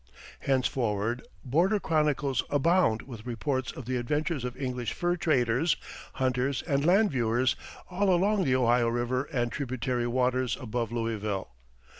[0.39, 5.77] Henceforward, border chronicles abound with reports of the adventures of English fur traders,
[6.13, 7.55] hunters, and land viewers,
[7.87, 11.51] all along the Ohio River and tributary waters above Louisville.